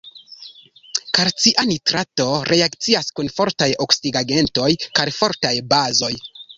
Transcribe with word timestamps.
Kalcia 1.17 1.65
nitrato 1.73 2.27
reakcias 2.51 3.13
kun 3.21 3.31
fortaj 3.37 3.71
oksidigagentoj 3.89 4.71
kaj 5.01 5.09
fortaj 5.23 5.57
bazoj. 5.79 6.15